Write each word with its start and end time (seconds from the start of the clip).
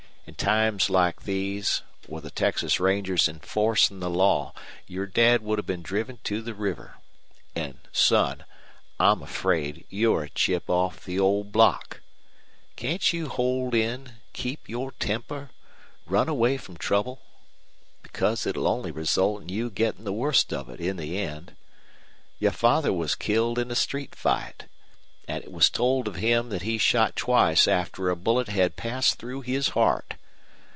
In 0.27 0.35
times 0.35 0.89
like 0.89 1.23
these, 1.23 1.81
with 2.07 2.23
the 2.23 2.31
Texas 2.31 2.79
rangers 2.79 3.27
enforcin' 3.27 3.99
the 3.99 4.09
law, 4.09 4.53
your 4.87 5.05
Dad 5.05 5.41
would 5.41 5.57
have 5.59 5.65
been 5.65 5.81
driven 5.81 6.19
to 6.23 6.41
the 6.41 6.53
river. 6.53 6.95
An', 7.53 7.79
son, 7.91 8.45
I'm 8.97 9.21
afraid 9.21 9.83
you're 9.89 10.23
a 10.23 10.29
chip 10.29 10.69
off 10.69 11.03
the 11.03 11.19
old 11.19 11.51
block. 11.51 11.99
Can't 12.77 13.11
you 13.11 13.27
hold 13.27 13.75
in 13.75 14.13
keep 14.31 14.69
your 14.69 14.91
temper 14.93 15.49
run 16.05 16.29
away 16.29 16.55
from 16.55 16.77
trouble? 16.77 17.21
Because 18.01 18.45
it'll 18.45 18.67
only 18.67 18.91
result 18.91 19.41
in 19.41 19.49
you 19.49 19.69
gettin' 19.69 20.05
the 20.05 20.13
worst 20.13 20.53
of 20.53 20.69
it 20.69 20.79
in 20.79 20.95
the 20.97 21.17
end. 21.19 21.57
Your 22.39 22.51
father 22.53 22.93
was 22.93 23.15
killed 23.15 23.59
in 23.59 23.69
a 23.69 23.75
street 23.75 24.15
fight. 24.15 24.63
An' 25.27 25.43
it 25.43 25.51
was 25.51 25.69
told 25.69 26.07
of 26.07 26.15
him 26.15 26.49
that 26.49 26.61
he 26.61 26.77
shot 26.77 27.17
twice 27.17 27.67
after 27.67 28.09
a 28.09 28.15
bullet 28.15 28.47
had 28.47 28.75
passed 28.77 29.15
through 29.19 29.41
his 29.41 29.69
heart. 29.69 30.13